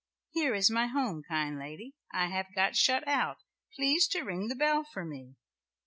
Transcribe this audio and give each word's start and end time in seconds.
"'Here 0.31 0.55
is 0.55 0.71
my 0.71 0.87
home, 0.87 1.21
kind 1.29 1.59
lady. 1.59 1.93
I 2.11 2.25
have 2.25 2.47
got 2.55 2.75
shut 2.75 3.07
out, 3.07 3.37
please 3.75 4.07
to 4.07 4.23
ring 4.23 4.47
the 4.47 4.55
bell 4.55 4.83
for 4.83 5.05
me.' 5.05 5.35